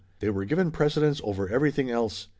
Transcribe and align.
They 0.19 0.31
were 0.31 0.45
given 0.45 0.71
precedence 0.71 1.21
over 1.23 1.47
everything 1.47 1.91
else. 1.91 2.27